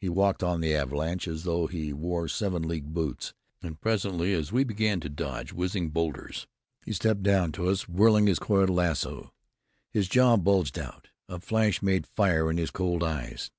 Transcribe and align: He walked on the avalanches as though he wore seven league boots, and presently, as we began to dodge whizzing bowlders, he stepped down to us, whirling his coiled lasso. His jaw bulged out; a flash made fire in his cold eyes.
He 0.00 0.08
walked 0.08 0.42
on 0.42 0.60
the 0.60 0.74
avalanches 0.74 1.42
as 1.42 1.44
though 1.44 1.68
he 1.68 1.92
wore 1.92 2.26
seven 2.26 2.64
league 2.64 2.92
boots, 2.92 3.34
and 3.62 3.80
presently, 3.80 4.32
as 4.34 4.50
we 4.50 4.64
began 4.64 4.98
to 4.98 5.08
dodge 5.08 5.52
whizzing 5.52 5.90
bowlders, 5.90 6.48
he 6.84 6.92
stepped 6.92 7.22
down 7.22 7.52
to 7.52 7.68
us, 7.68 7.86
whirling 7.88 8.26
his 8.26 8.40
coiled 8.40 8.68
lasso. 8.70 9.32
His 9.92 10.08
jaw 10.08 10.36
bulged 10.38 10.76
out; 10.76 11.10
a 11.28 11.38
flash 11.38 11.82
made 11.82 12.08
fire 12.08 12.50
in 12.50 12.56
his 12.56 12.72
cold 12.72 13.04
eyes. 13.04 13.52